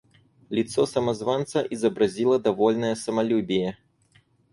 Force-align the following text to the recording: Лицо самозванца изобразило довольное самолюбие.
Лицо 0.49 0.87
самозванца 0.87 1.59
изобразило 1.69 2.39
довольное 2.39 2.95
самолюбие. 2.95 3.77